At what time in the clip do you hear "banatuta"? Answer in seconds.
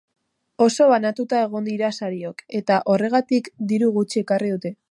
0.91-1.41